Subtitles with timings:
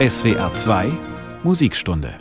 [0.00, 0.92] SWR 2
[1.42, 2.14] Musikstunde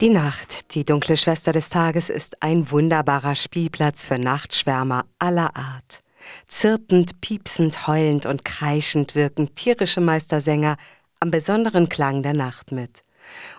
[0.00, 6.04] Die Nacht, die dunkle Schwester des Tages, ist ein wunderbarer Spielplatz für Nachtschwärmer aller Art.
[6.46, 10.76] Zirpend, piepsend, heulend und kreischend wirken tierische Meistersänger
[11.18, 13.02] am besonderen Klang der Nacht mit.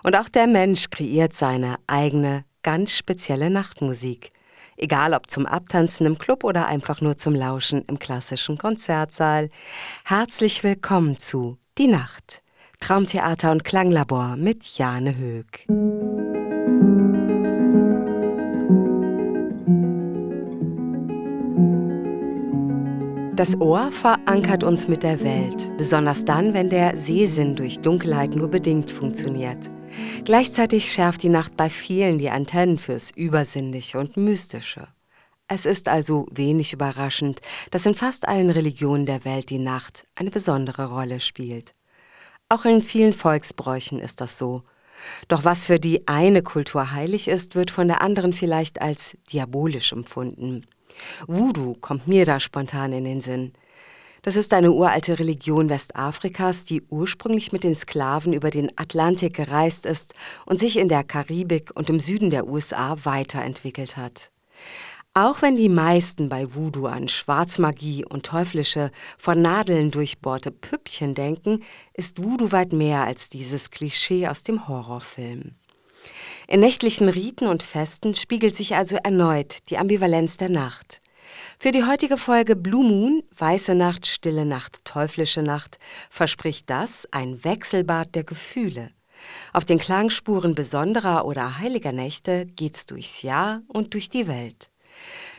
[0.02, 4.32] Und auch der Mensch kreiert seine eigene, ganz spezielle Nachtmusik.
[4.78, 9.50] Egal ob zum Abtanzen im Club oder einfach nur zum Lauschen im klassischen Konzertsaal.
[10.06, 12.40] Herzlich willkommen zu Die Nacht.
[12.78, 15.66] Traumtheater und Klanglabor mit Jane Höck.
[23.36, 28.48] Das Ohr verankert uns mit der Welt, besonders dann, wenn der Sehsinn durch Dunkelheit nur
[28.48, 29.70] bedingt funktioniert.
[30.24, 34.88] Gleichzeitig schärft die Nacht bei vielen die Antennen fürs Übersinnliche und Mystische.
[35.48, 40.30] Es ist also wenig überraschend, dass in fast allen Religionen der Welt die Nacht eine
[40.30, 41.74] besondere Rolle spielt.
[42.48, 44.62] Auch in vielen Volksbräuchen ist das so.
[45.26, 49.92] Doch was für die eine Kultur heilig ist, wird von der anderen vielleicht als diabolisch
[49.92, 50.64] empfunden.
[51.26, 53.52] Voodoo kommt mir da spontan in den Sinn.
[54.22, 59.84] Das ist eine uralte Religion Westafrikas, die ursprünglich mit den Sklaven über den Atlantik gereist
[59.84, 60.14] ist
[60.46, 64.30] und sich in der Karibik und im Süden der USA weiterentwickelt hat.
[65.16, 71.64] Auch wenn die meisten bei Voodoo an Schwarzmagie und teuflische, von Nadeln durchbohrte Püppchen denken,
[71.94, 75.54] ist Voodoo weit mehr als dieses Klischee aus dem Horrorfilm.
[76.48, 81.00] In nächtlichen Riten und Festen spiegelt sich also erneut die Ambivalenz der Nacht.
[81.58, 85.78] Für die heutige Folge Blue Moon, Weiße Nacht, Stille Nacht, Teuflische Nacht,
[86.10, 88.90] verspricht das ein Wechselbad der Gefühle.
[89.54, 94.68] Auf den Klangspuren besonderer oder heiliger Nächte geht's durchs Jahr und durch die Welt.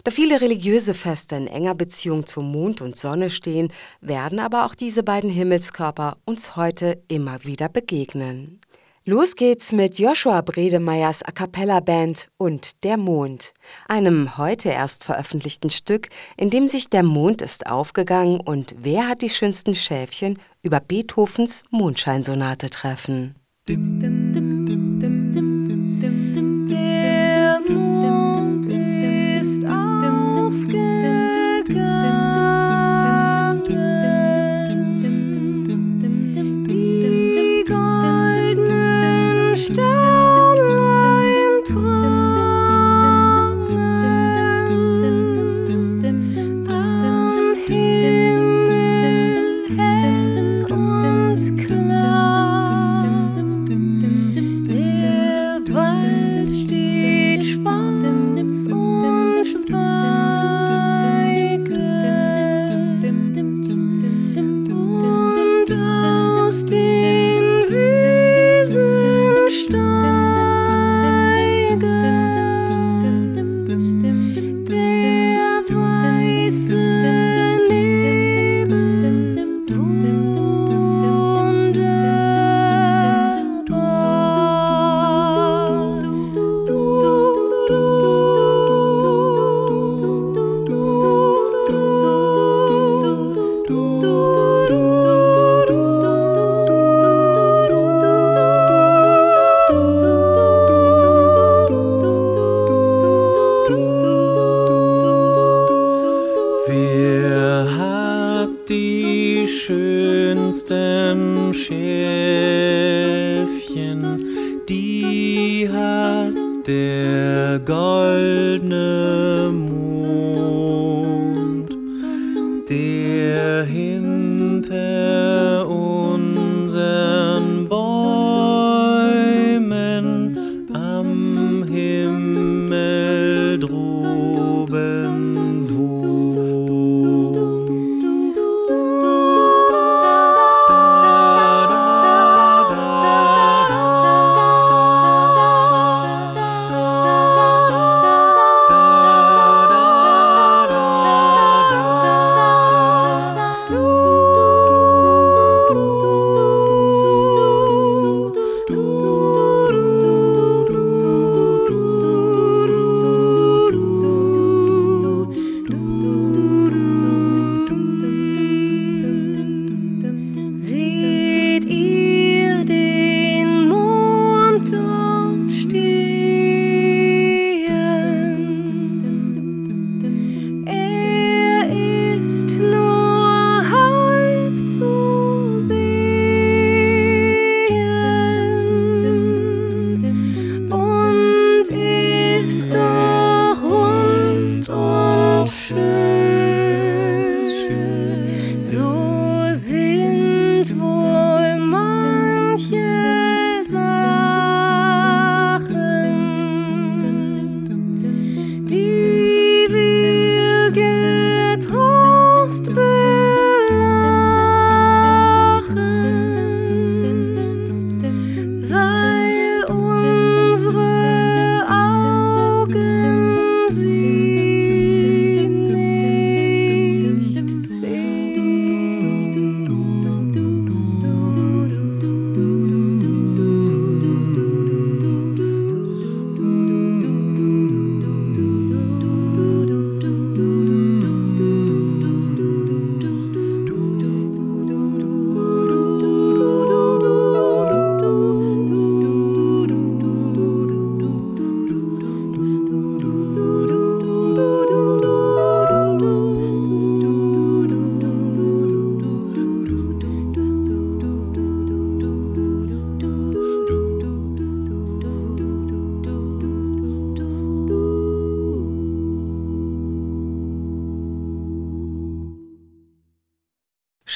[0.04, 4.76] Da viele religiöse Feste in enger Beziehung zum Mond und Sonne stehen, werden aber auch
[4.76, 8.62] diese beiden Himmelskörper uns heute immer wieder begegnen.
[9.10, 13.54] Los geht's mit Joshua Bredemeyers A Cappella Band und Der Mond,
[13.88, 19.22] einem heute erst veröffentlichten Stück, in dem sich der Mond ist aufgegangen und Wer hat
[19.22, 23.36] die schönsten Schäfchen über Beethovens Mondscheinsonate treffen.
[23.70, 24.27] Dim, dim,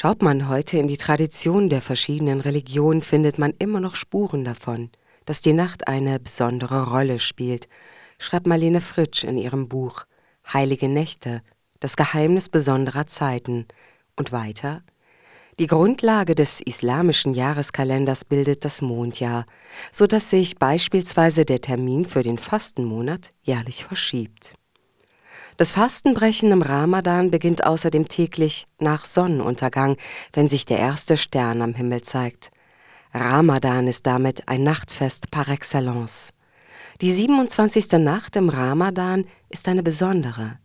[0.02, 4.90] Schaut man heute in die Tradition der verschiedenen Religionen, findet man immer noch Spuren davon,
[5.26, 7.68] dass die Nacht eine besondere Rolle spielt,
[8.18, 10.02] schreibt Marlene Fritsch in ihrem Buch
[10.52, 11.40] Heilige Nächte,
[11.78, 13.66] das Geheimnis besonderer Zeiten
[14.16, 14.82] und weiter
[15.58, 19.44] die Grundlage des islamischen Jahreskalenders bildet das Mondjahr,
[19.92, 24.54] so dass sich beispielsweise der Termin für den Fastenmonat jährlich verschiebt.
[25.56, 29.96] Das Fastenbrechen im Ramadan beginnt außerdem täglich nach Sonnenuntergang,
[30.32, 32.50] wenn sich der erste Stern am Himmel zeigt.
[33.12, 36.32] Ramadan ist damit ein Nachtfest par excellence.
[37.02, 37.92] Die 27.
[37.98, 40.58] Nacht im Ramadan ist eine besondere.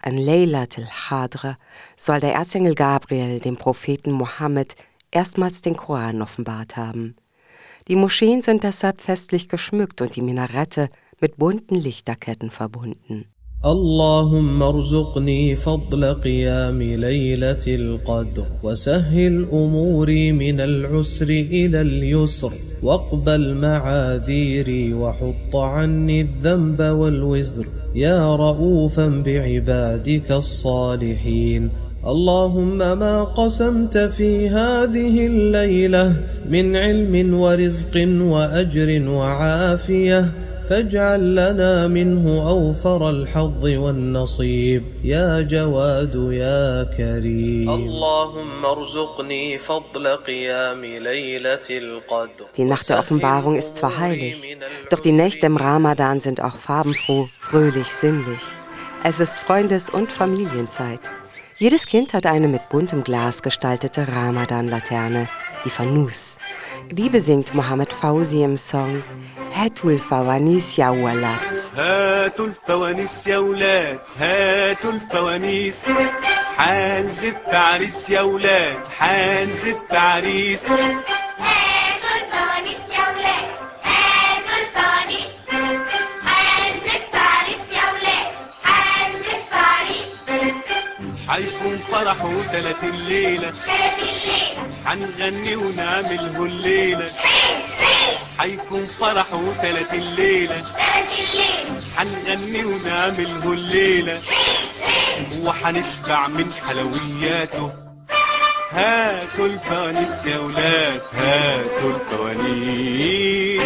[0.00, 1.58] An Laylat al-Hadr
[1.96, 4.74] soll der Erzengel Gabriel dem Propheten Mohammed
[5.10, 7.16] erstmals den Koran offenbart haben.
[7.88, 10.88] Die Moscheen sind deshalb festlich geschmückt und die Minarette
[11.20, 13.26] mit bunten Lichterketten verbunden.
[13.66, 22.52] اللهم ارزقني فضل قيام ليلة القدر وسهل أموري من العسر إلى اليسر
[22.82, 31.70] واقبل معاذيري وحط عني الذنب والوزر يا رؤوفا بعبادك الصالحين
[32.06, 36.16] اللهم ما قسمت في هذه الليلة
[36.50, 40.32] من علم ورزق وأجر وعافية
[40.69, 51.67] فاجعل لنا منه أوفر الحظ والنصيب يا جواد يا كريم اللهم ارزقني فضل قيام ليلة
[51.69, 54.57] القدر Die Nacht der Offenbarung ist zwar heilig,
[54.89, 58.43] doch die Nächte im Ramadan sind auch farbenfroh, fröhlich, sinnlich.
[59.03, 61.01] Es ist Freundes- und Familienzeit.
[61.57, 65.27] Jedes Kind hat eine mit buntem Glas gestaltete Ramadan-Laterne,
[65.63, 66.37] die Fanus.
[66.91, 69.03] Die besingt Mohammed Fauzi im Song
[69.52, 71.56] هاتوا الفوانيس يا ولاد.
[71.76, 75.84] هاتوا الفوانيس يا ولاد هاتوا الفوانيس.
[76.58, 80.60] حنزف عريس يا ولاد حنزف عريس
[91.28, 92.16] حيكون فرح
[92.52, 93.52] تلات الليلة.
[94.86, 97.10] هنغني ونعمله الليلة.
[98.40, 100.60] حيكون فرح وتلات الليلة.
[100.60, 104.20] تلات الليل حنغني ونعمله الليلة.
[105.42, 107.72] وحنشبع من حلوياته.
[108.72, 113.60] هاتوا الفوانيس يا ولاد هاتوا الفوانيس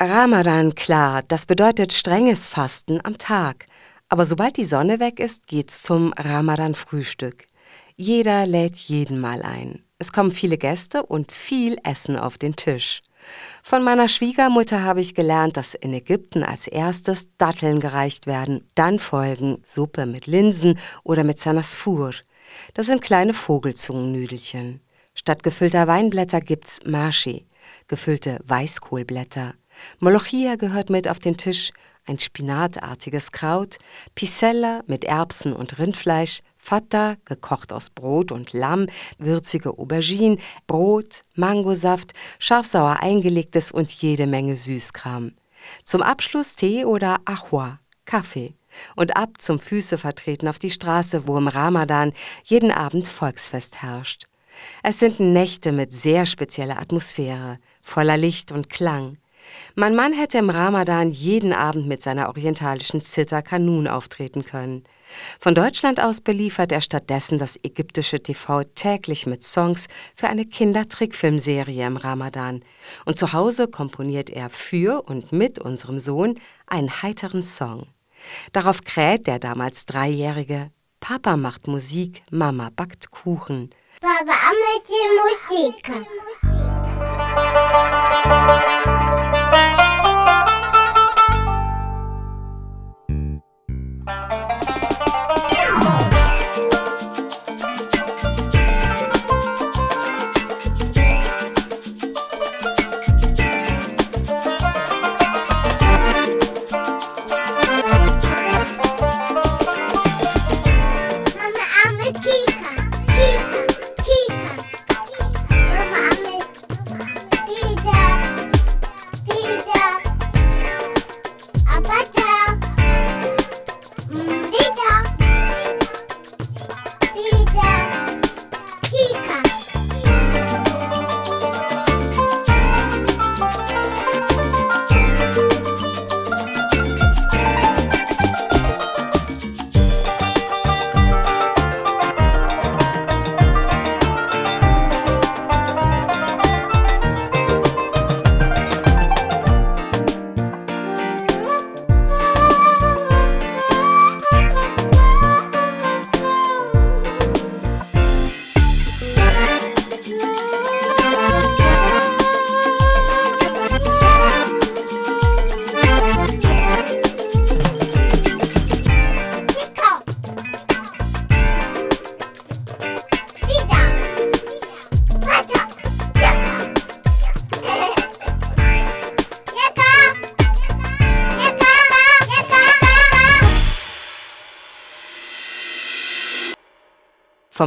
[0.00, 3.66] Ramadan, klar, das bedeutet strenges Fasten am Tag.
[4.08, 7.46] Aber sobald die Sonne weg ist, geht's zum Ramadan-Frühstück.
[7.96, 9.82] Jeder lädt jeden mal ein.
[9.98, 13.02] Es kommen viele Gäste und viel Essen auf den Tisch.
[13.64, 18.64] Von meiner Schwiegermutter habe ich gelernt, dass in Ägypten als erstes Datteln gereicht werden.
[18.76, 22.12] Dann folgen Suppe mit Linsen oder mit Sanasfur.
[22.74, 24.80] Das sind kleine Vogelzungennüdelchen.
[25.16, 27.48] Statt gefüllter Weinblätter gibt's Mashi,
[27.88, 29.54] gefüllte Weißkohlblätter.
[30.00, 31.72] Molochia gehört mit auf den Tisch,
[32.06, 33.76] ein spinatartiges Kraut,
[34.14, 38.86] Pisella mit Erbsen und Rindfleisch, Fata, gekocht aus Brot und Lamm,
[39.18, 45.32] würzige Aubergine, Brot, Mangosaft, scharfsauer eingelegtes und jede Menge Süßkram.
[45.84, 48.54] Zum Abschluss Tee oder Ahua, Kaffee.
[48.96, 52.12] Und ab zum Füße vertreten auf die Straße, wo im Ramadan
[52.44, 54.26] jeden Abend Volksfest herrscht.
[54.82, 59.18] Es sind Nächte mit sehr spezieller Atmosphäre, voller Licht und Klang.
[59.74, 64.84] Mein Mann hätte im Ramadan jeden Abend mit seiner orientalischen Zither Kanun auftreten können.
[65.40, 71.86] Von Deutschland aus beliefert er stattdessen das ägyptische TV täglich mit Songs für eine Kindertrickfilmserie
[71.86, 72.62] im Ramadan.
[73.04, 77.86] Und zu Hause komponiert er für und mit unserem Sohn einen heiteren Song.
[78.52, 83.70] Darauf kräht der damals Dreijährige Papa macht Musik, Mama backt Kuchen.
[84.00, 84.88] Baba amet
[85.22, 85.88] Musik.
[88.26, 88.97] Mama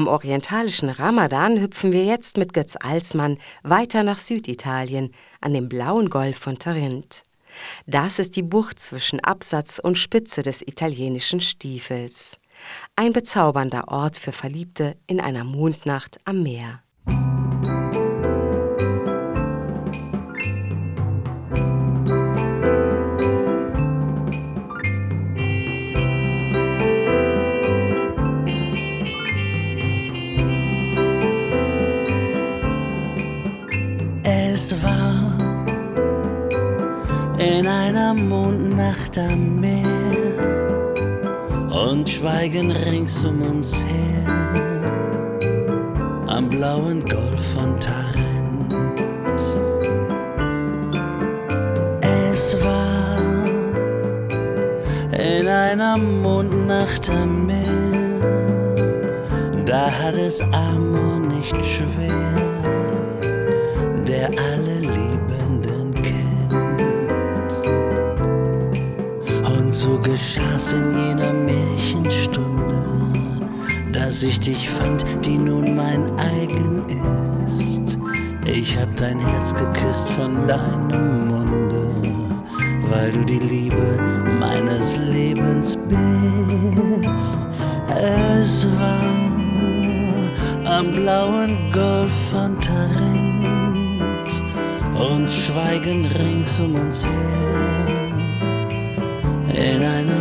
[0.01, 6.09] Vom orientalischen Ramadan hüpfen wir jetzt mit Götz Alsmann weiter nach Süditalien, an den blauen
[6.09, 7.21] Golf von Tarent.
[7.85, 12.37] Das ist die Bucht zwischen Absatz und Spitze des italienischen Stiefels.
[12.95, 16.81] Ein bezaubernder Ort für Verliebte in einer Mondnacht am Meer.
[37.61, 39.85] In einer Mondnacht am Meer
[41.69, 44.25] und Schweigen rings um uns her
[46.25, 48.73] am blauen Golf von Tarent.
[52.33, 53.19] Es war
[55.19, 58.21] in einer Mondnacht am Meer,
[59.67, 62.41] da hat es Amor nicht schwer,
[64.07, 64.60] der alle
[69.91, 72.83] so geschah's in jener Märchenstunde,
[73.91, 76.83] dass ich dich fand, die nun mein eigen
[77.45, 77.97] ist.
[78.45, 82.13] Ich hab dein Herz geküsst von deinem Munde,
[82.89, 83.99] weil du die Liebe
[84.39, 87.47] meines Lebens bist.
[87.95, 89.17] Es war
[90.77, 94.31] am blauen Golf von Tarent
[94.93, 98.00] und Schweigen rings um uns her
[99.61, 100.20] in einer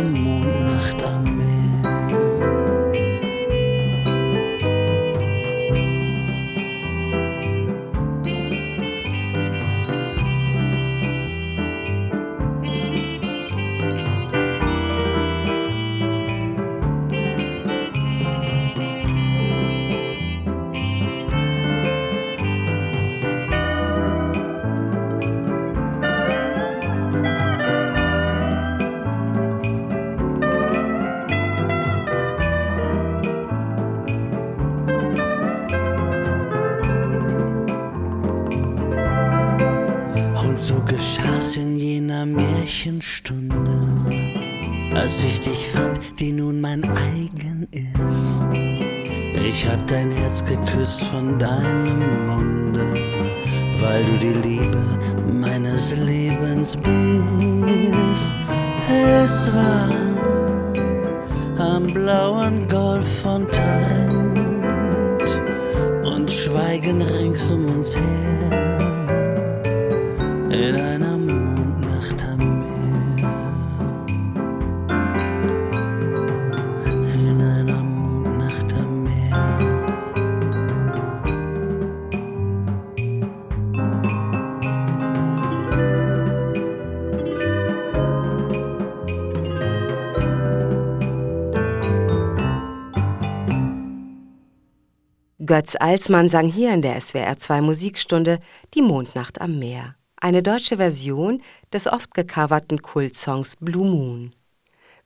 [95.51, 98.39] Götz Alsmann sang hier in der SWR 2 Musikstunde
[98.73, 101.41] Die Mondnacht am Meer, eine deutsche Version
[101.73, 104.31] des oft gecoverten Kultsongs Blue Moon.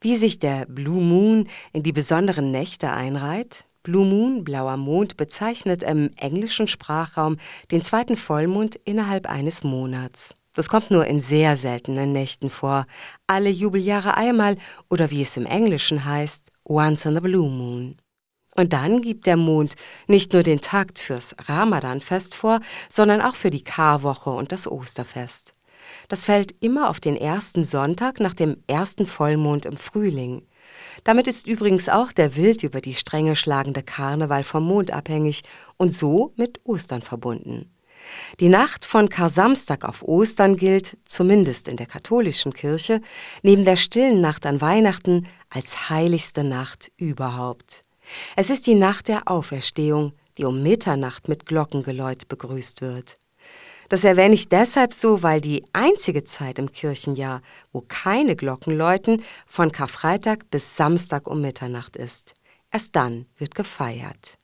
[0.02, 3.66] Wie sich der Blue Moon in die besonderen Nächte einreiht?
[3.82, 7.38] Blue Moon, blauer Mond, bezeichnet im englischen Sprachraum
[7.72, 10.36] den zweiten Vollmond innerhalb eines Monats.
[10.54, 12.86] Das kommt nur in sehr seltenen Nächten vor,
[13.26, 14.58] alle Jubeljahre einmal
[14.92, 17.98] oder wie es im Englischen heißt, Once in a Blue Moon.
[18.56, 19.76] Und dann gibt der Mond
[20.08, 25.54] nicht nur den Takt fürs Ramadanfest vor, sondern auch für die Karwoche und das Osterfest.
[26.08, 30.48] Das fällt immer auf den ersten Sonntag nach dem ersten Vollmond im Frühling.
[31.04, 35.44] Damit ist übrigens auch der wild über die Stränge schlagende Karneval vom Mond abhängig
[35.78, 37.72] und so mit Ostern verbunden.
[38.40, 43.02] Die Nacht von Kar-Samstag auf Ostern gilt, zumindest in der katholischen Kirche,
[43.42, 47.85] neben der stillen Nacht an Weihnachten als heiligste Nacht überhaupt.
[48.36, 53.18] Es ist die Nacht der Auferstehung, die um Mitternacht mit Glockengeläut begrüßt wird.
[53.90, 59.24] Das erwähne ich deshalb so, weil die einzige Zeit im Kirchenjahr, wo keine Glocken läuten,
[59.46, 62.34] von Karfreitag bis Samstag um Mitternacht ist.
[62.72, 64.38] Erst dann wird gefeiert.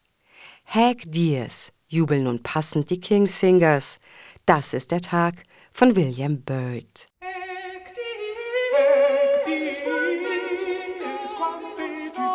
[0.66, 4.00] Hag Dies jubeln nun passend die King Singers.
[4.46, 7.08] Das ist der Tag von William Byrd.
[11.42, 12.31] One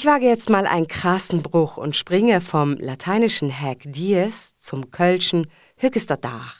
[0.00, 5.46] Ich wage jetzt mal einen krassen Bruch und springe vom lateinischen Hac dies zum kölschen
[5.76, 6.56] Hückester Dach.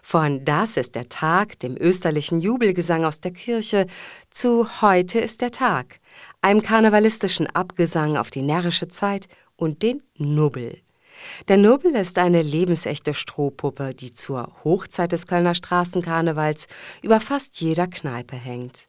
[0.00, 3.88] Von Das ist der Tag, dem österlichen Jubelgesang aus der Kirche,
[4.30, 6.00] zu Heute ist der Tag,
[6.40, 10.80] einem karnevalistischen Abgesang auf die närrische Zeit und den Nubbel.
[11.48, 16.68] Der Nubbel ist eine lebensechte Strohpuppe, die zur Hochzeit des Kölner Straßenkarnevals
[17.02, 18.88] über fast jeder Kneipe hängt.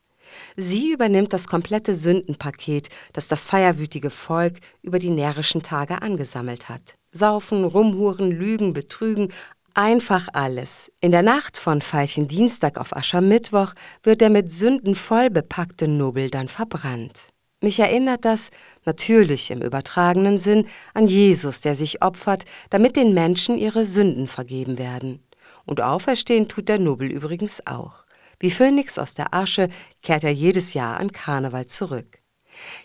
[0.56, 6.96] Sie übernimmt das komplette Sündenpaket, das das feierwütige Volk über die närrischen Tage angesammelt hat.
[7.12, 9.32] Saufen, Rumhuren, Lügen, Betrügen,
[9.74, 10.92] einfach alles.
[11.00, 16.48] In der Nacht von Veilchendienstag auf Aschermittwoch wird der mit Sünden voll bepackte Nubbel dann
[16.48, 17.34] verbrannt.
[17.62, 18.50] Mich erinnert das,
[18.84, 24.78] natürlich im übertragenen Sinn, an Jesus, der sich opfert, damit den Menschen ihre Sünden vergeben
[24.78, 25.24] werden.
[25.66, 28.04] Und auferstehen tut der Nubbel übrigens auch.
[28.40, 29.70] Wie Phönix aus der Asche
[30.02, 32.20] kehrt er jedes Jahr an Karneval zurück.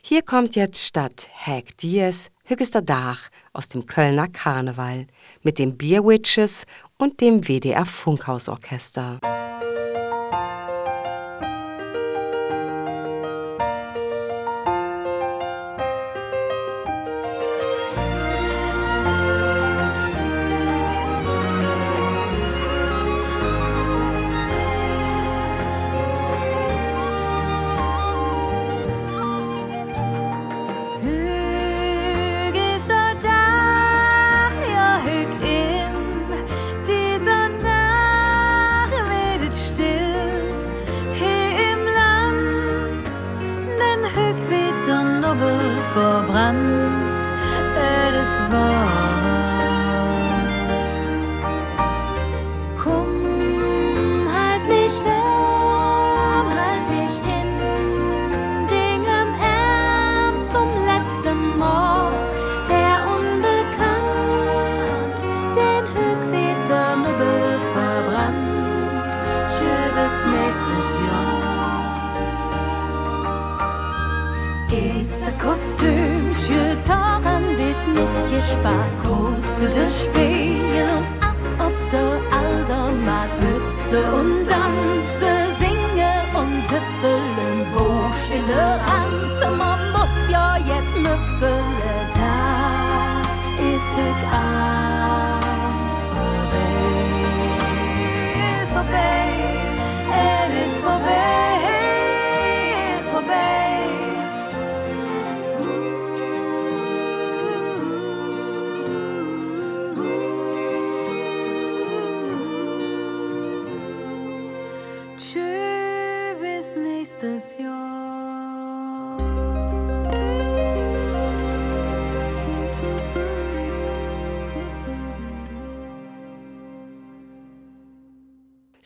[0.02, 5.06] Hier kommt jetzt statt Hack Dies Hüggester Dach aus dem Kölner Karneval
[5.42, 6.64] mit den Beer Witches
[6.96, 9.20] und dem WDR Funkhausorchester.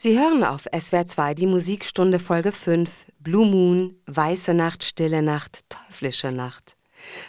[0.05, 5.61] Sie hören auf SWR 2 die Musikstunde Folge 5 Blue Moon, Weiße Nacht, Stille Nacht,
[5.69, 6.75] Teuflische Nacht.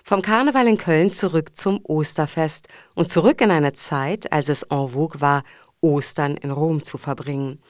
[0.04, 4.88] Vom Karneval in Köln zurück zum Osterfest und zurück in eine Zeit, als es en
[4.88, 5.44] vogue war,
[5.82, 7.62] Ostern in Rom zu verbringen.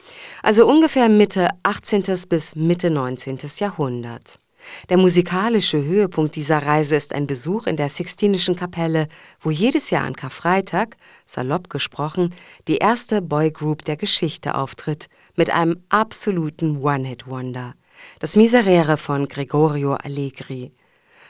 [0.42, 2.04] Also ungefähr Mitte 18.
[2.30, 3.40] bis Mitte 19.
[3.58, 4.40] Jahrhundert.
[4.88, 9.08] Der musikalische Höhepunkt dieser Reise ist ein Besuch in der Sixtinischen Kapelle,
[9.40, 10.96] wo jedes Jahr an Karfreitag,
[11.26, 12.34] salopp gesprochen,
[12.68, 17.74] die erste Boygroup der Geschichte auftritt, mit einem absoluten One-Hit-Wonder.
[18.18, 20.72] Das Miserere von Gregorio Allegri.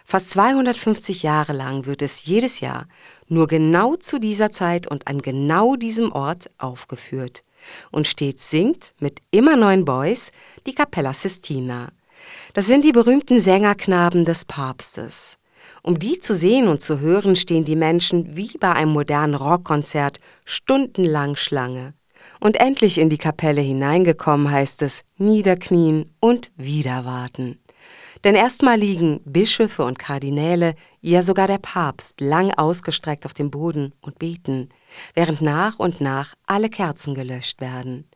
[0.04, 2.86] Fast 250 Jahre lang wird es jedes Jahr
[3.26, 7.42] nur genau zu dieser Zeit und an genau diesem Ort aufgeführt.
[7.90, 10.30] Und stets singt mit immer neuen Boys
[10.66, 11.90] die Capella Sistina.
[12.54, 15.38] Das sind die berühmten Sängerknaben des Papstes.
[15.82, 20.20] Um die zu sehen und zu hören, stehen die Menschen wie bei einem modernen Rockkonzert
[20.44, 21.94] stundenlang Schlange.
[22.38, 27.58] Und endlich in die Kapelle hineingekommen heißt es niederknien und wieder warten.
[28.22, 33.92] Denn erstmal liegen Bischöfe und Kardinäle, ja sogar der Papst, lang ausgestreckt auf dem Boden
[34.00, 34.68] und beten,
[35.14, 38.08] während nach und nach alle Kerzen gelöscht werden.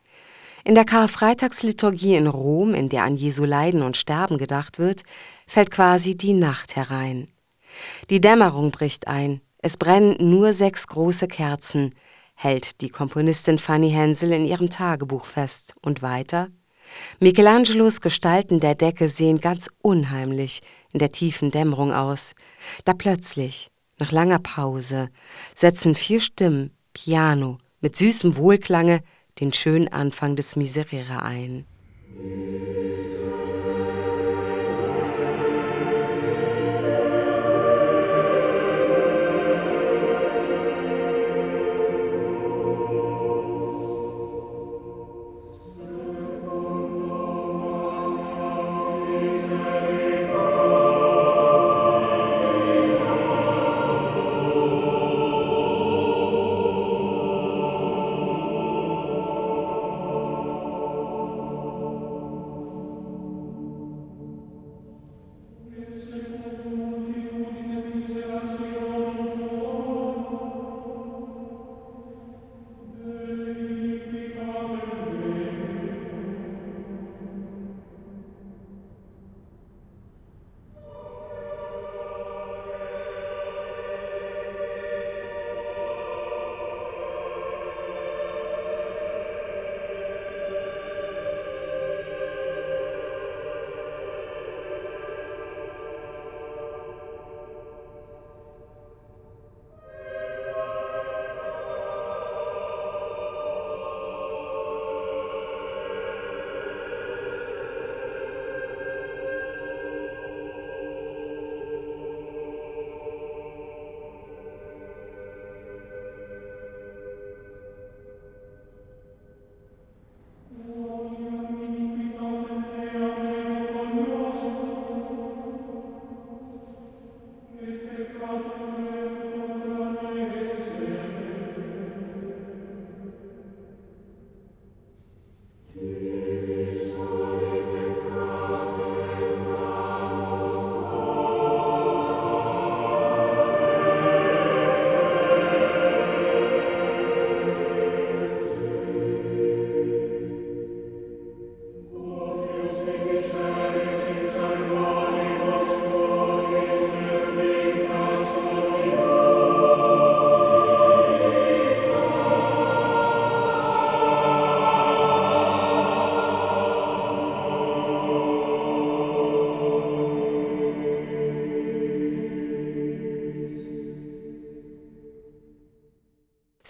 [0.69, 5.01] In der Karfreitagsliturgie in Rom, in der an Jesu Leiden und Sterben gedacht wird,
[5.47, 7.27] fällt quasi die Nacht herein.
[8.11, 11.95] Die Dämmerung bricht ein, es brennen nur sechs große Kerzen,
[12.35, 15.75] hält die Komponistin Fanny Hensel in ihrem Tagebuch fest.
[15.81, 16.49] Und weiter?
[17.19, 20.61] Michelangelos Gestalten der Decke sehen ganz unheimlich
[20.93, 22.35] in der tiefen Dämmerung aus.
[22.85, 25.09] Da plötzlich, nach langer Pause,
[25.55, 29.01] setzen vier Stimmen, Piano, mit süßem Wohlklange
[29.41, 31.67] den schönen Anfang des Miserere ein.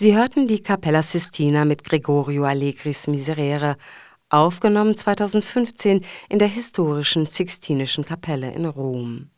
[0.00, 3.76] Sie hörten die Capella Sistina mit Gregorio Allegris Miserere,
[4.28, 9.30] aufgenommen 2015 in der historischen Sixtinischen Kapelle in Rom.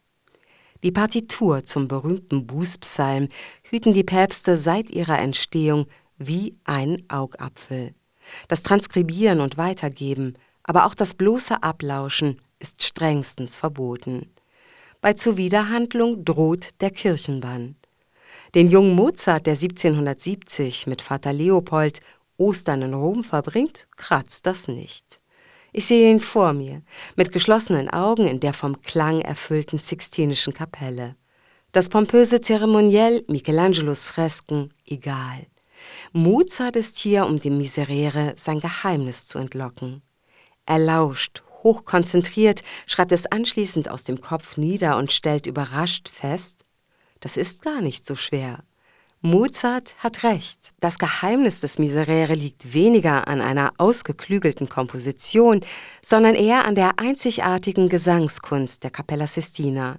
[0.83, 3.29] Die Partitur zum berühmten Bußpsalm
[3.71, 5.87] hüten die Päpste seit ihrer Entstehung
[6.19, 7.95] wie ein Augapfel.
[8.49, 14.31] Das Transkribieren und Weitergeben, aber auch das bloße Ablauschen ist strengstens verboten.
[15.01, 17.77] Bei Zuwiderhandlung droht der Kirchenbann.
[18.55, 22.01] Den jungen Mozart, der 1770 mit Vater Leopold
[22.37, 25.21] Ostern in Rom verbringt, kratzt das nicht.
[25.73, 26.83] Ich sehe ihn vor mir,
[27.15, 31.15] mit geschlossenen Augen in der vom Klang erfüllten Sixtinischen Kapelle.
[31.71, 35.47] Das pompöse Zeremoniell, Michelangelos Fresken, egal.
[36.13, 40.03] Mozart ist hier, um dem Miserere sein Geheimnis zu entlocken.
[40.67, 46.65] Er lauscht, hochkonzentriert, schreibt es anschließend aus dem Kopf nieder und stellt überrascht fest,
[47.21, 48.65] das ist gar nicht so schwer.
[49.23, 50.73] Mozart hat recht.
[50.81, 55.61] Das Geheimnis des Miserere liegt weniger an einer ausgeklügelten Komposition,
[56.03, 59.99] sondern eher an der einzigartigen Gesangskunst der Capella Sistina.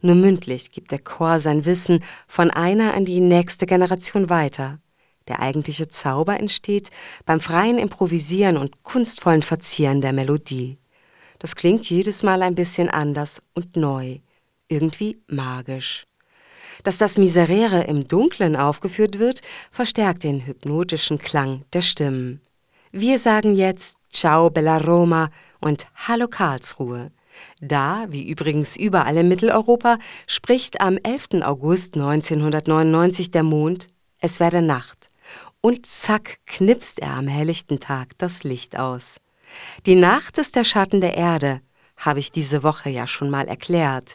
[0.00, 4.78] Nur mündlich gibt der Chor sein Wissen von einer an die nächste Generation weiter.
[5.26, 6.90] Der eigentliche Zauber entsteht
[7.24, 10.78] beim freien Improvisieren und kunstvollen Verzieren der Melodie.
[11.40, 14.18] Das klingt jedes Mal ein bisschen anders und neu,
[14.68, 16.04] irgendwie magisch.
[16.82, 19.40] Dass das Miserere im Dunklen aufgeführt wird,
[19.70, 22.40] verstärkt den hypnotischen Klang der Stimmen.
[22.90, 27.10] Wir sagen jetzt Ciao Bella Roma und Hallo Karlsruhe.
[27.60, 31.42] Da, wie übrigens überall in Mitteleuropa, spricht am 11.
[31.42, 33.86] August 1999 der Mond,
[34.18, 35.08] es werde Nacht.
[35.60, 39.16] Und zack knipst er am helllichten Tag das Licht aus.
[39.86, 41.60] Die Nacht ist der Schatten der Erde,
[41.96, 44.14] habe ich diese Woche ja schon mal erklärt.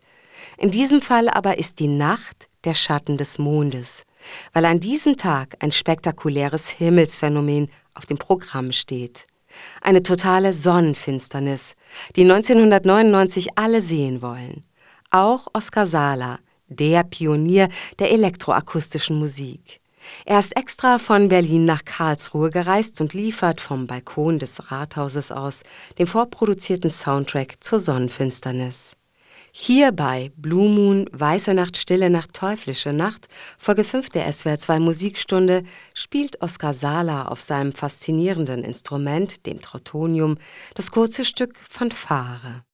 [0.58, 4.04] In diesem Fall aber ist die Nacht der Schatten des Mondes,
[4.52, 9.26] weil an diesem Tag ein spektakuläres Himmelsphänomen auf dem Programm steht.
[9.82, 11.76] Eine totale Sonnenfinsternis,
[12.16, 14.66] die 1999 alle sehen wollen.
[15.12, 19.80] Auch Oskar Sala, der Pionier der elektroakustischen Musik.
[20.26, 25.64] Er ist extra von Berlin nach Karlsruhe gereist und liefert vom Balkon des Rathauses aus
[25.98, 28.97] den vorproduzierten Soundtrack zur Sonnenfinsternis.
[29.60, 35.64] Hier bei Blue Moon, Weiße Nacht, Stille Nacht, Teuflische Nacht, Folge 5 der SWR2 Musikstunde,
[35.96, 40.38] spielt Oskar Sala auf seinem faszinierenden Instrument, dem Trautonium,
[40.76, 42.67] das kurze Stück Fanfare.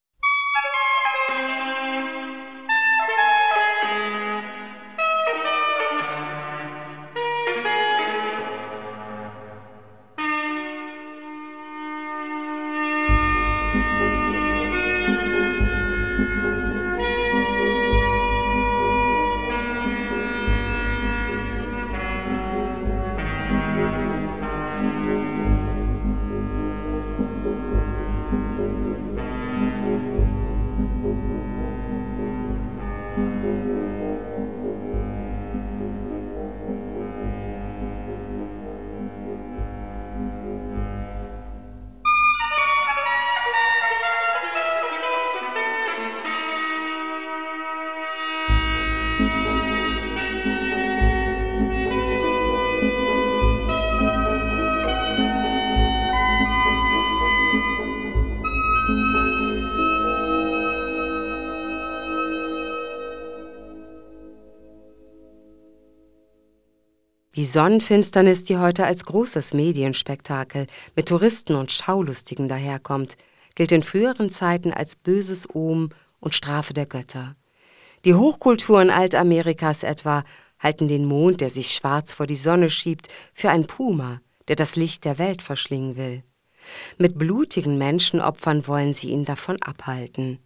[67.44, 73.18] Die Sonnenfinsternis, die heute als großes Medienspektakel mit Touristen und Schaulustigen daherkommt,
[73.54, 77.36] gilt in früheren Zeiten als böses Ohm und Strafe der Götter.
[78.06, 80.24] Die Hochkulturen Altamerikas etwa
[80.58, 84.74] halten den Mond, der sich schwarz vor die Sonne schiebt, für ein Puma, der das
[84.74, 86.22] Licht der Welt verschlingen will.
[86.96, 90.38] Mit blutigen Menschenopfern wollen sie ihn davon abhalten.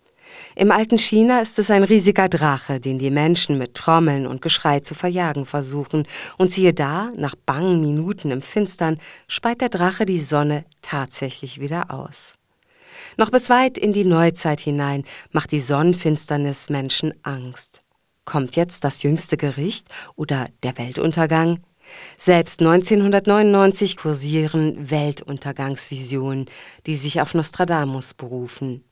[0.56, 4.80] Im alten China ist es ein riesiger Drache, den die Menschen mit Trommeln und Geschrei
[4.80, 6.06] zu verjagen versuchen.
[6.36, 11.90] Und siehe da, nach bangen Minuten im Finstern, speit der Drache die Sonne tatsächlich wieder
[11.90, 12.34] aus.
[13.16, 17.80] Noch bis weit in die Neuzeit hinein macht die Sonnenfinsternis Menschen Angst.
[18.24, 21.60] Kommt jetzt das jüngste Gericht oder der Weltuntergang?
[22.16, 26.46] Selbst 1999 kursieren Weltuntergangsvisionen,
[26.86, 28.84] die sich auf Nostradamus berufen.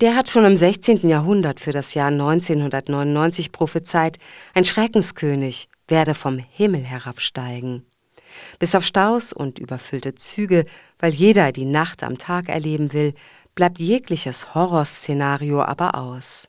[0.00, 1.06] Der hat schon im 16.
[1.06, 4.16] Jahrhundert für das Jahr 1999 prophezeit,
[4.54, 7.84] ein Schreckenskönig werde vom Himmel herabsteigen.
[8.58, 10.64] Bis auf Staus und überfüllte Züge,
[10.98, 13.12] weil jeder die Nacht am Tag erleben will,
[13.54, 16.48] bleibt jegliches Horrorszenario aber aus.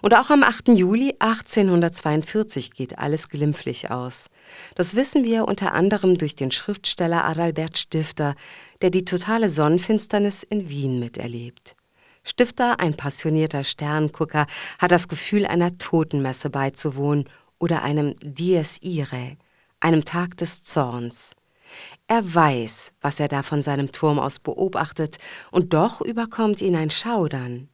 [0.00, 0.68] Und auch am 8.
[0.68, 4.28] Juli 1842 geht alles glimpflich aus.
[4.76, 8.36] Das wissen wir unter anderem durch den Schriftsteller Adalbert Stifter,
[8.80, 11.75] der die totale Sonnenfinsternis in Wien miterlebt.
[12.28, 14.48] Stifter, ein passionierter Sterngucker,
[14.80, 17.28] hat das Gefühl, einer Totenmesse beizuwohnen
[17.60, 19.36] oder einem Dies Irae,
[19.78, 21.36] einem Tag des Zorns.
[22.08, 25.18] Er weiß, was er da von seinem Turm aus beobachtet,
[25.52, 27.68] und doch überkommt ihn ein Schaudern.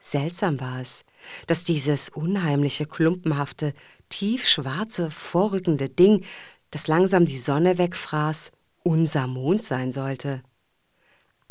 [0.00, 1.04] Seltsam war es,
[1.46, 3.72] dass dieses unheimliche, klumpenhafte,
[4.08, 6.24] tiefschwarze, vorrückende Ding,
[6.72, 8.50] das langsam die Sonne wegfraß,
[8.82, 10.42] unser Mond sein sollte.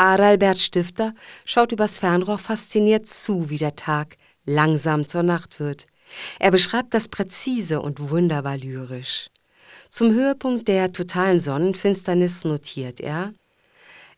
[0.01, 1.13] Adalbert Stifter
[1.45, 5.85] schaut übers Fernrohr fasziniert zu, wie der Tag langsam zur Nacht wird.
[6.39, 9.27] Er beschreibt das präzise und wunderbar lyrisch.
[9.89, 13.33] Zum Höhepunkt der totalen Sonnenfinsternis notiert er,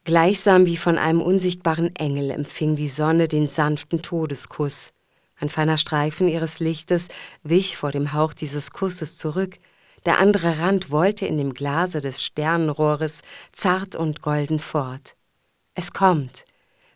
[0.05, 4.93] Gleichsam wie von einem unsichtbaren Engel empfing die Sonne den sanften Todeskuss.
[5.37, 7.09] Ein feiner Streifen ihres Lichtes
[7.43, 9.57] wich vor dem Hauch dieses Kusses zurück,
[10.05, 15.15] Der andere Rand wollte in dem Glase des Sternenrohres zart und golden fort.
[15.75, 16.45] Es kommt,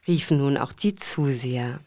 [0.07, 1.79] riefen nun auch die Zuseher.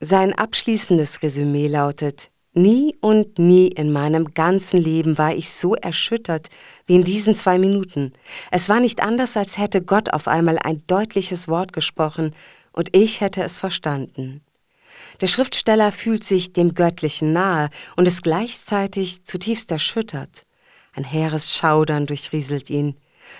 [0.00, 6.50] Sein abschließendes Resümee lautet Nie und nie in meinem ganzen Leben war ich so erschüttert
[6.86, 8.12] wie in diesen zwei Minuten.
[8.52, 12.32] Es war nicht anders, als hätte Gott auf einmal ein deutliches Wort gesprochen
[12.72, 14.40] und ich hätte es verstanden.
[15.20, 20.44] Der Schriftsteller fühlt sich dem Göttlichen nahe und ist gleichzeitig zutiefst erschüttert.
[20.92, 22.96] Ein hehres Schaudern durchrieselt ihn.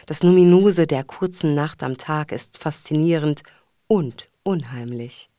[0.06, 3.42] Das Numinose der kurzen Nacht am Tag ist faszinierend
[3.86, 5.30] und unheimlich.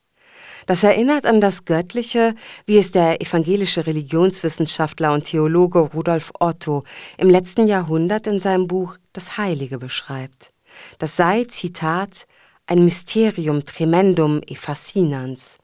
[0.66, 2.34] Das erinnert an das Göttliche,
[2.66, 6.84] wie es der evangelische Religionswissenschaftler und Theologe Rudolf Otto
[7.18, 10.52] im letzten Jahrhundert in seinem Buch Das Heilige beschreibt.
[10.98, 12.26] Das sei, Zitat,
[12.66, 15.60] ein Mysterium tremendum e fascinans.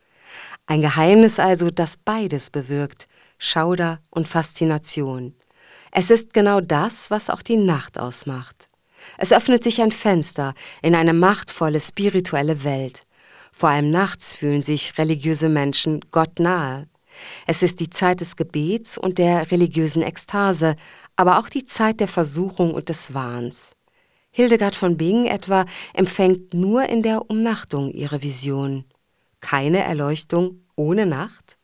[0.67, 3.07] Ein Geheimnis also, das beides bewirkt,
[3.39, 5.33] Schauder und Faszination.
[5.91, 8.67] Es ist genau das, was auch die Nacht ausmacht.
[9.17, 13.03] Es öffnet sich ein Fenster in eine machtvolle spirituelle Welt.
[13.51, 16.87] Vor allem nachts fühlen sich religiöse Menschen Gott nahe.
[17.45, 20.75] Es ist die Zeit des Gebets und der religiösen Ekstase,
[21.15, 23.73] aber auch die Zeit der Versuchung und des Wahns.
[24.31, 28.85] Hildegard von Bingen etwa empfängt nur in der Umnachtung ihre Vision.
[29.41, 31.57] Keine Erleuchtung ohne Nacht?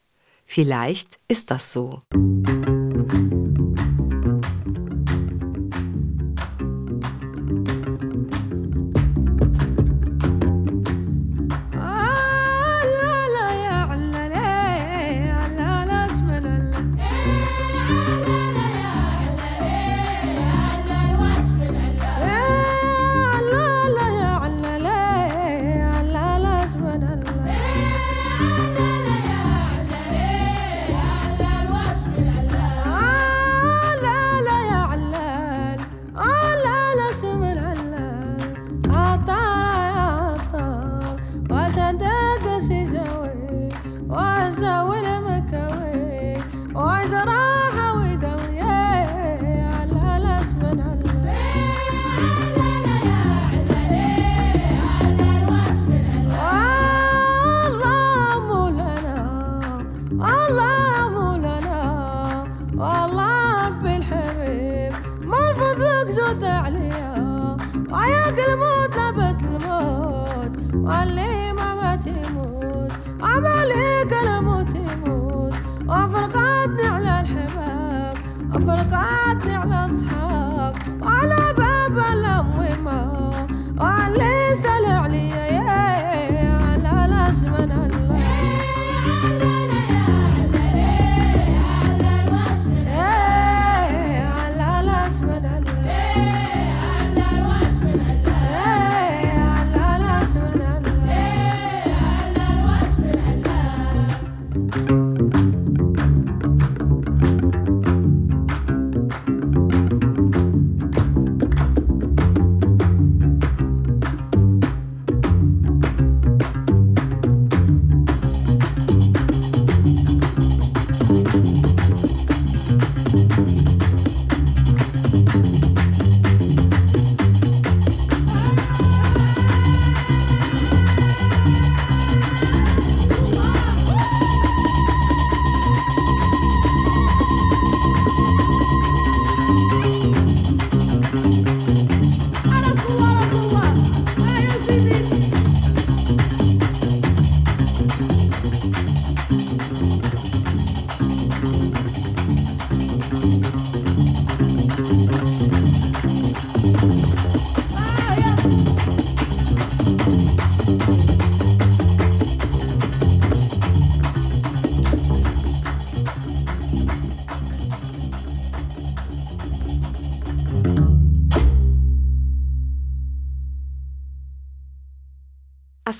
[0.45, 2.01] Vielleicht ist das so.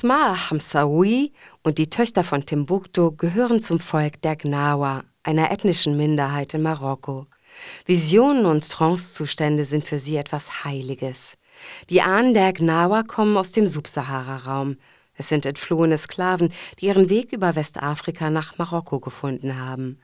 [0.08, 1.34] Asma Hamsaoui
[1.64, 7.28] und die Töchter von Timbuktu gehören zum Volk der Gnawa, einer ethnischen Minderheit in Marokko.
[7.86, 11.38] Visionen und Trancezustände sind für sie etwas Heiliges.
[11.90, 14.78] Die Ahnen der Gnawa kommen aus dem Subsahara-Raum.
[15.14, 20.00] Es sind entflohene Sklaven, die ihren Weg über Westafrika nach Marokko gefunden haben.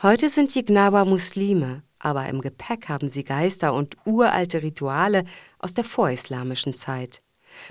[0.00, 5.24] Heute sind die Gnawa Muslime, aber im Gepäck haben sie Geister und uralte Rituale
[5.58, 7.20] aus der vorislamischen Zeit.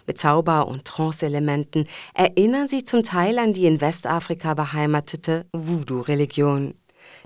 [0.07, 6.73] Mit Zauber- und Trance-Elementen erinnern sie zum Teil an die in Westafrika beheimatete Voodoo-Religion.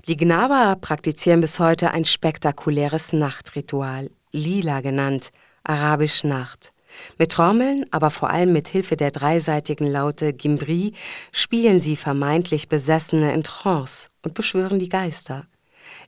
[0.06, 5.30] Die Gnawa praktizieren bis heute ein spektakuläres Nachtritual, Lila genannt,
[5.64, 6.72] arabisch Nacht.
[7.18, 10.94] Mit Trommeln, aber vor allem mit Hilfe der dreiseitigen Laute Gimbri
[11.32, 15.46] spielen sie vermeintlich Besessene in Trance und beschwören die Geister.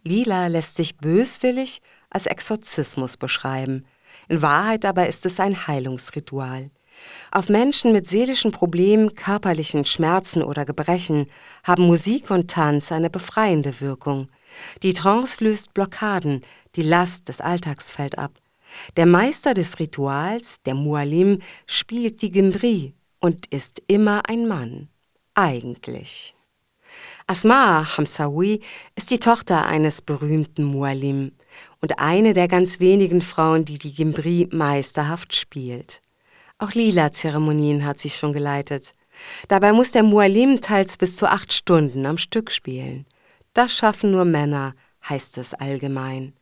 [0.03, 3.85] Lila lässt sich böswillig als Exorzismus beschreiben.
[4.29, 6.71] In Wahrheit aber ist es ein Heilungsritual.
[7.31, 11.27] Auf Menschen mit seelischen Problemen, körperlichen Schmerzen oder Gebrechen
[11.65, 14.27] haben Musik und Tanz eine befreiende Wirkung.
[14.83, 16.43] Die Trance löst Blockaden,
[16.77, 18.33] die Last des Alltags fällt ab.
[18.97, 24.89] Der Meister des Rituals, der Mualim, spielt die Gimbri und ist immer ein Mann.
[25.35, 26.35] Eigentlich.
[27.27, 28.61] Asma Hamsawi
[28.97, 31.33] ist die Tochter eines berühmten Mualim
[31.81, 36.01] und eine der ganz wenigen Frauen, die die Gimbri meisterhaft spielt.
[36.59, 38.93] Auch Lila-Zeremonien hat sie schon geleitet.
[39.49, 43.07] Dabei muss der Mualim teils bis zu acht Stunden am Stück spielen.
[43.55, 44.75] Das schaffen nur Männer,
[45.09, 46.35] heißt es allgemein.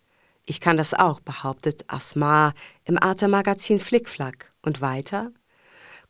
[0.44, 2.52] Ich kann das auch, behauptet Asma
[2.84, 4.50] im Arte-Magazin Flickflack.
[4.62, 5.30] Und weiter?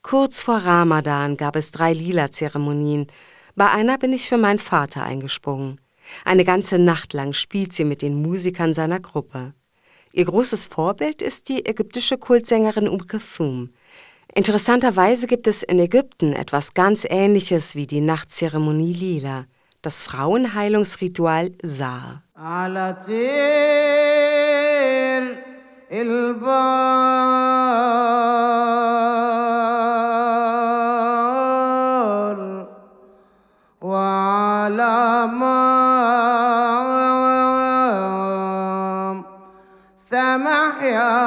[0.03, 3.07] Kurz vor Ramadan gab es drei Lila-Zeremonien.
[3.57, 5.81] Bei einer bin ich für meinen Vater eingesprungen.
[6.26, 9.54] Eine ganze Nacht lang spielt sie mit den Musikern seiner Gruppe.
[10.12, 13.70] Ihr großes Vorbild ist die ägyptische Kultsängerin Um Kulthum.
[14.36, 19.46] Interessanterweise gibt es in Ägypten etwas ganz Ähnliches wie die Nachtzeremonie Lila,
[19.82, 22.24] das Frauenheilungsritual Saar.
[25.94, 26.94] سامح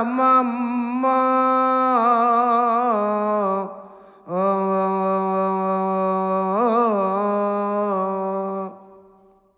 [0.04, 1.06] మమ్మ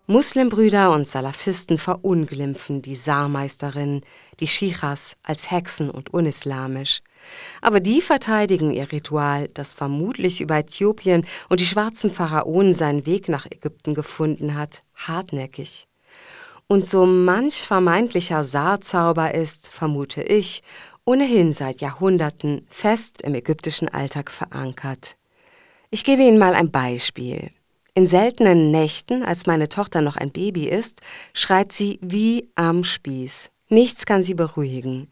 [0.06, 4.02] Muslimbrüder und Salafisten verunglimpfen die Saarmeisterin,
[4.38, 7.02] die Schichas als Hexen und unislamisch.
[7.60, 13.28] Aber die verteidigen ihr Ritual, das vermutlich über Äthiopien und die schwarzen Pharaonen seinen Weg
[13.28, 15.88] nach Ägypten gefunden hat, hartnäckig.
[16.66, 20.62] Und so manch vermeintlicher Saarzauber ist, vermute ich,
[21.04, 25.16] ohnehin seit Jahrhunderten fest im ägyptischen Alltag verankert.
[25.90, 27.50] Ich gebe Ihnen mal ein Beispiel.
[27.94, 31.00] In seltenen Nächten, als meine Tochter noch ein Baby ist,
[31.32, 33.52] schreit sie wie am Spieß.
[33.68, 35.08] Nichts kann sie beruhigen.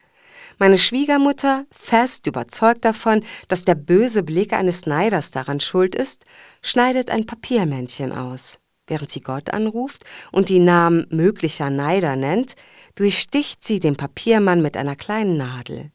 [0.58, 6.24] Meine Schwiegermutter, fest überzeugt davon, dass der böse Blick eines Neiders daran schuld ist,
[6.62, 8.58] schneidet ein Papiermännchen aus.
[8.92, 12.56] Während sie Gott anruft und die Namen möglicher Neider nennt,
[12.94, 15.90] durchsticht sie den Papiermann mit einer kleinen Nadel.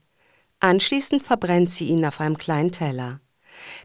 [0.61, 3.19] Anschließend verbrennt sie ihn auf einem kleinen Teller.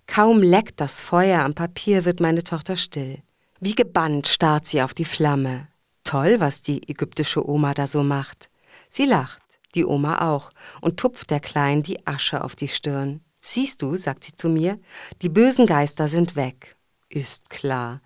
[0.06, 3.18] Kaum leckt das Feuer am Papier, wird meine Tochter still.
[3.60, 5.68] Wie gebannt starrt sie auf die Flamme.
[6.04, 8.48] Toll, was die ägyptische Oma da so macht.
[8.88, 9.42] Sie lacht,
[9.74, 10.48] die Oma auch,
[10.80, 13.20] und tupft der Kleinen die Asche auf die Stirn.
[13.42, 14.80] Siehst du, sagt sie zu mir,
[15.20, 16.76] die bösen Geister sind weg.
[17.10, 18.00] Ist klar.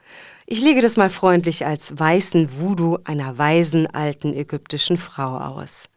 [0.49, 5.89] Ich lege das mal freundlich als weißen Voodoo einer weisen alten ägyptischen Frau aus.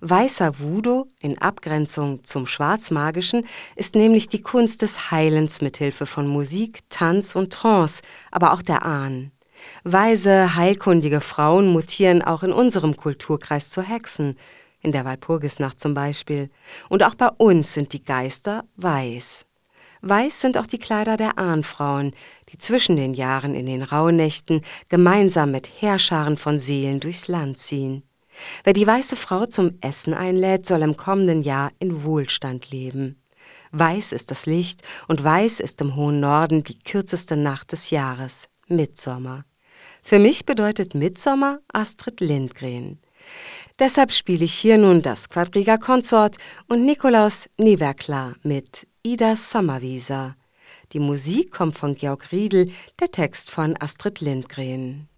[0.00, 6.26] Weißer Voodoo in Abgrenzung zum Schwarzmagischen ist nämlich die Kunst des Heilens mit Hilfe von
[6.26, 9.30] Musik, Tanz und Trance, aber auch der Ahnen.
[9.84, 14.36] Weise, heilkundige Frauen mutieren auch in unserem Kulturkreis zu Hexen,
[14.80, 16.50] in der Walpurgisnacht zum Beispiel.
[16.88, 19.46] Und auch bei uns sind die Geister weiß.
[20.06, 22.12] Weiß sind auch die Kleider der Ahnfrauen,
[22.52, 28.02] die zwischen den Jahren in den Rauhnächten gemeinsam mit Heerscharen von Seelen durchs Land ziehen.
[28.64, 33.18] Wer die weiße Frau zum Essen einlädt, soll im kommenden Jahr in Wohlstand leben.
[33.72, 38.50] Weiß ist das Licht und weiß ist im hohen Norden die kürzeste Nacht des Jahres,
[38.68, 39.44] Mitsommer.
[40.02, 42.98] Für mich bedeutet Mitsommer Astrid Lindgren.
[43.80, 46.36] Deshalb spiele ich hier nun das Quadriga Consort
[46.68, 50.36] und Nikolaus Niverkla mit Ida Sommerwieser.
[50.92, 52.70] Die Musik kommt von Georg Riedel,
[53.00, 55.08] der Text von Astrid Lindgren.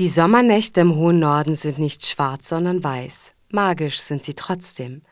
[0.00, 3.32] Die Sommernächte im hohen Norden sind nicht schwarz, sondern weiß.
[3.50, 5.02] Magisch sind sie trotzdem.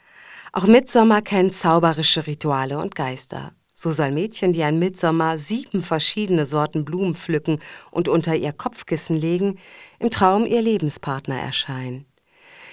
[0.50, 3.52] Auch Mitsommer kennt zauberische Rituale und Geister.
[3.74, 7.58] So soll Mädchen, die an Mitsommer sieben verschiedene Sorten Blumen pflücken
[7.90, 9.58] und unter ihr Kopfkissen legen,
[9.98, 12.06] im Traum ihr Lebenspartner erscheinen.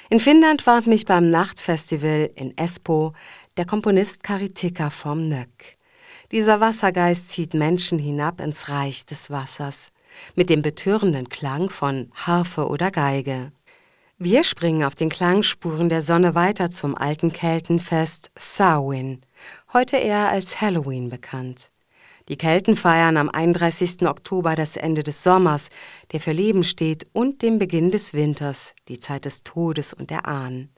[0.09, 3.11] In Finnland warnt mich beim Nachtfestival in Espoo
[3.57, 5.76] der Komponist Kari Tikka vom Nöck.
[6.32, 9.91] Dieser Wassergeist zieht Menschen hinab ins Reich des Wassers
[10.36, 13.51] mit dem betörenden Klang von Harfe oder Geige.
[14.18, 19.22] Wir springen auf den Klangspuren der Sonne weiter zum alten Keltenfest Samhain,
[19.74, 21.70] heute eher als Halloween bekannt.
[22.30, 24.07] Die Kelten feiern am 31.
[24.07, 25.70] Oktober das Ende des Sommers,
[26.11, 30.26] der für Leben steht, und den Beginn des Winters, die Zeit des Todes und der
[30.26, 30.70] Ahnen.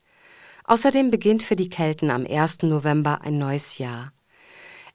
[0.66, 2.64] Außerdem beginnt für die Kelten am 1.
[2.64, 4.12] November ein neues Jahr.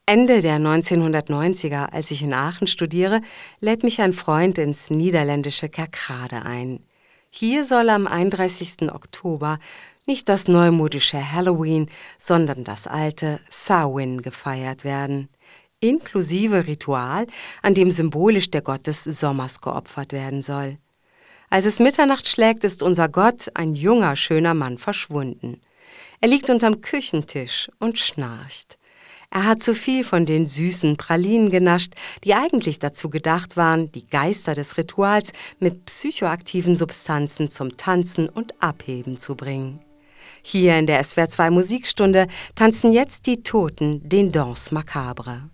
[0.05, 3.20] Ende der 1990er, als ich in Aachen studiere,
[3.61, 6.80] lädt mich ein Freund ins niederländische Kerkrade ein.
[7.30, 8.92] Hier soll am 31.
[8.92, 9.61] Oktober
[10.05, 11.88] nicht das neumodische Halloween,
[12.18, 15.28] sondern das alte Samhain gefeiert werden,
[15.78, 17.28] inklusive Ritual,
[17.62, 20.78] an dem symbolisch der Gott des Sommers geopfert werden soll.
[21.48, 25.61] Als es Mitternacht schlägt, ist unser Gott, ein junger, schöner Mann, verschwunden.
[26.20, 28.78] Er liegt unterm Küchentisch und schnarcht.
[29.35, 34.07] Er hat zu viel von den süßen Pralinen genascht, die eigentlich dazu gedacht waren, die
[34.07, 39.80] Geister des Rituals mit psychoaktiven Substanzen zum Tanzen und Abheben zu bringen.
[40.43, 42.26] Hier in der SWR2 Musikstunde
[42.57, 45.49] tanzen jetzt die Toten den Danse Macabre.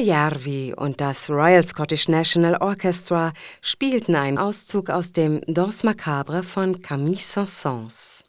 [0.00, 6.42] Neme Järvi und das Royal Scottish National Orchestra spielten einen Auszug aus dem Danse Macabre
[6.42, 8.24] von Camille Saint-Saëns.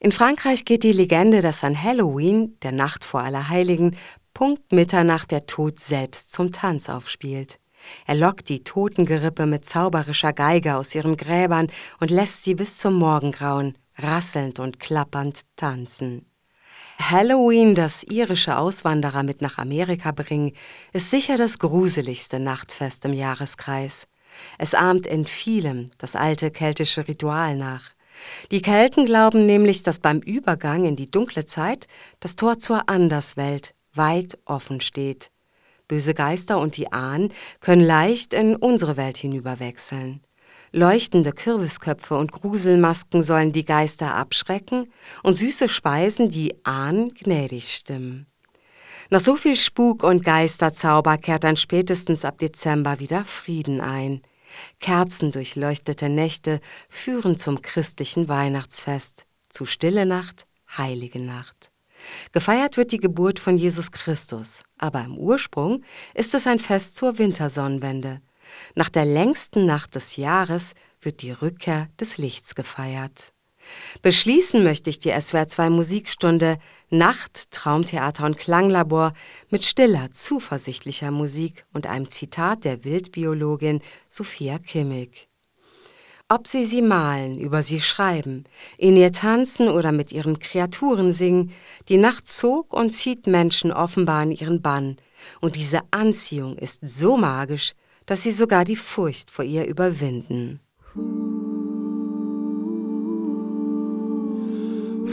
[0.00, 3.96] In Frankreich geht die Legende, dass an Halloween, der Nacht vor Allerheiligen,
[4.34, 7.58] Punkt Mitternacht der Tod selbst zum Tanz aufspielt.
[8.06, 11.68] Er lockt die Totengerippe mit zauberischer Geige aus ihren Gräbern
[12.00, 16.26] und lässt sie bis zum Morgengrauen rasselnd und klappernd tanzen.
[17.10, 20.52] Halloween, das irische Auswanderer mit nach Amerika bringen,
[20.92, 24.06] ist sicher das gruseligste Nachtfest im Jahreskreis.
[24.58, 27.90] Es ahmt in vielem das alte keltische Ritual nach.
[28.50, 31.86] Die Kelten glauben nämlich, dass beim Übergang in die dunkle Zeit
[32.20, 35.30] das Tor zur Anderswelt weit offen steht.
[35.88, 40.20] Böse Geister und die Ahnen können leicht in unsere Welt hinüberwechseln.
[40.74, 44.90] Leuchtende Kürbisköpfe und Gruselmasken sollen die Geister abschrecken
[45.22, 48.26] und süße Speisen die Ahnen gnädig stimmen.
[49.10, 54.22] Nach so viel Spuk und Geisterzauber kehrt dann spätestens ab Dezember wieder Frieden ein.
[54.80, 56.58] Kerzendurchleuchtete Nächte
[56.88, 60.46] führen zum christlichen Weihnachtsfest, zu Stille Nacht,
[60.78, 61.70] Heilige Nacht.
[62.32, 67.18] Gefeiert wird die Geburt von Jesus Christus, aber im Ursprung ist es ein Fest zur
[67.18, 68.22] Wintersonnenwende.
[68.74, 73.32] Nach der längsten Nacht des Jahres wird die Rückkehr des Lichts gefeiert.
[74.02, 76.58] Beschließen möchte ich die SWR2 Musikstunde
[76.90, 79.14] Nacht, Traumtheater und Klanglabor
[79.50, 85.28] mit stiller, zuversichtlicher Musik und einem Zitat der Wildbiologin Sophia Kimmig.
[86.28, 88.44] Ob sie sie malen, über sie schreiben,
[88.78, 91.52] in ihr tanzen oder mit ihren Kreaturen singen,
[91.88, 94.96] die Nacht zog und zieht Menschen offenbar in ihren Bann,
[95.40, 97.74] und diese Anziehung ist so magisch,
[98.06, 100.60] dass sie sogar die Furcht vor ihr überwinden.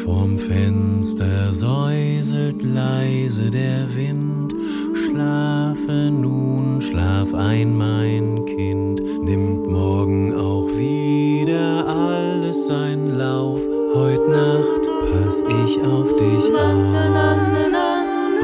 [0.03, 4.53] Vorm Fenster säuselt leise der Wind.
[4.95, 9.01] Schlafe nun, schlaf ein, mein Kind.
[9.23, 13.59] Nimmt morgen auch wieder alles seinen Lauf.
[13.95, 16.79] Heut Nacht pass ich auf dich auf.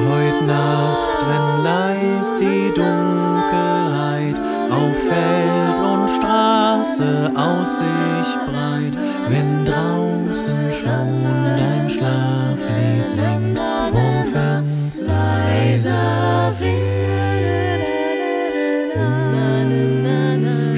[0.07, 3.14] Heut Nacht, wenn leis die Dunkelheit
[6.95, 11.25] Straße aus sich breit, wenn draußen schon
[11.57, 17.81] dein Schlaflied singt, vom Fenster leiser Wind.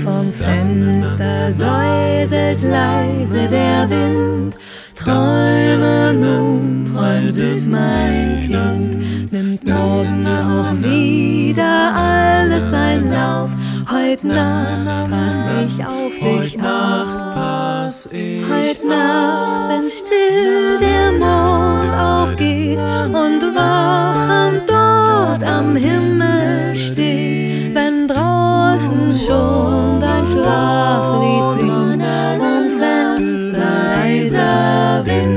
[0.03, 4.55] Vom Fenster säuselt leise der Wind.
[4.95, 9.31] Träume nun, träum süß, mein Kind.
[9.31, 13.51] Nimmt morgen auch wieder alles seinen Lauf.
[13.89, 18.05] Heut Nacht pass ich auf dich auf.
[18.11, 29.13] Heut Nacht, wenn still der Mond aufgeht und wachend dort am Himmel steht, wenn draußen
[29.13, 32.03] schon dein Schlaflied singt,
[32.37, 35.36] vom Fenster leiser Wind.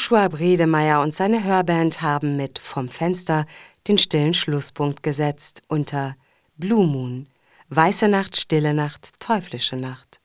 [0.00, 3.44] Joshua Bredemeier und seine Hörband haben mit Vom Fenster
[3.86, 6.16] den stillen Schlusspunkt gesetzt unter
[6.56, 7.26] Blue Moon,
[7.68, 10.18] Weiße Nacht, Stille Nacht, Teuflische Nacht.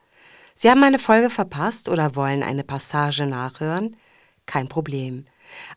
[0.56, 3.98] Sie haben eine Folge verpasst oder wollen eine Passage nachhören?
[4.46, 5.26] Kein Problem.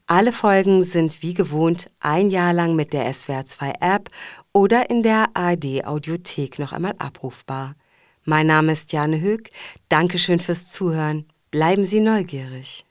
[0.06, 4.10] Alle Folgen sind wie gewohnt ein Jahr lang mit der SWR2 App
[4.52, 7.74] oder in der ARD Audiothek noch einmal abrufbar.
[8.24, 9.48] Mein Name ist Jane Höck.
[9.88, 11.26] Dankeschön fürs Zuhören.
[11.50, 12.86] Bleiben Sie neugierig.